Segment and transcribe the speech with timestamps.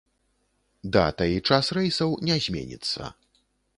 [0.95, 3.15] Дата і час рэйсаў не зменіцца.